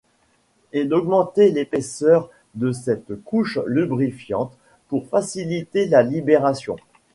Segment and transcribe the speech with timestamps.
[0.73, 6.75] Et d'augmenter l'épaisseur de cette couche lubrifiante pour faciliter la libération.